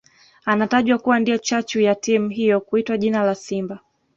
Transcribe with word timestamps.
Anatajwa 0.45 0.97
kuwa 0.97 1.19
ndiye 1.19 1.39
chachu 1.39 1.81
ya 1.81 1.95
timu 1.95 2.29
hiyo 2.29 2.61
kuitwa 2.61 2.97
jina 2.97 3.23
la 3.23 3.35
Simba 3.35 3.79